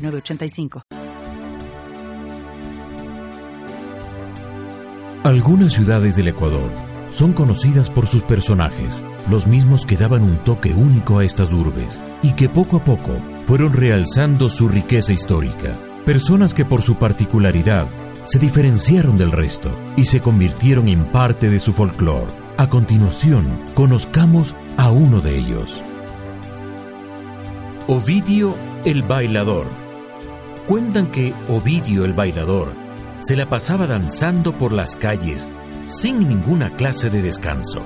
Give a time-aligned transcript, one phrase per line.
[0.00, 0.82] 906985.
[5.22, 6.70] Algunas ciudades del Ecuador
[7.10, 11.98] son conocidas por sus personajes, los mismos que daban un toque único a estas urbes
[12.22, 15.72] y que poco a poco fueron realzando su riqueza histórica.
[16.06, 17.86] Personas que por su particularidad
[18.24, 22.32] se diferenciaron del resto y se convirtieron en parte de su folclore.
[22.56, 25.82] A continuación, conozcamos a uno de ellos.
[27.88, 29.89] Ovidio el bailador.
[30.66, 32.72] Cuentan que Ovidio el bailador
[33.20, 35.48] se la pasaba danzando por las calles
[35.86, 37.80] sin ninguna clase de descanso.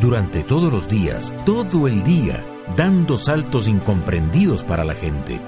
[0.00, 2.42] Durante todos los días, todo el día,
[2.76, 5.40] dando saltos incomprendidos para la gente,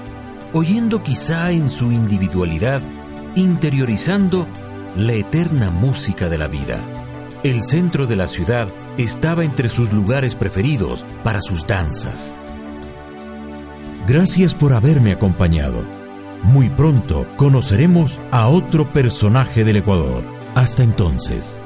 [0.53, 2.81] oyendo quizá en su individualidad,
[3.35, 4.47] interiorizando
[4.97, 6.79] la eterna música de la vida.
[7.43, 12.31] El centro de la ciudad estaba entre sus lugares preferidos para sus danzas.
[14.07, 16.04] Gracias por haberme acompañado.
[16.45, 20.23] Muy pronto conoceremos a otro personaje del Ecuador.
[20.53, 21.59] Hasta entonces.